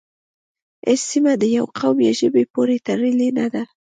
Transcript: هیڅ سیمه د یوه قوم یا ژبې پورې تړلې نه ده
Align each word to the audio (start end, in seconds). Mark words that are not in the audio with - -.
هیڅ 0.87 1.01
سیمه 1.11 1.33
د 1.41 1.43
یوه 1.57 1.69
قوم 1.79 1.97
یا 2.07 2.11
ژبې 2.19 2.43
پورې 2.53 2.75
تړلې 2.87 3.29
نه 3.39 3.45
ده 3.53 3.63